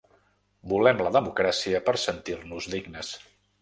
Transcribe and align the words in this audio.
Volem 0.71 1.03
la 1.09 1.13
democràcia 1.19 1.85
per 1.91 1.97
sentir-nos 2.09 2.75
dignes. 2.77 3.17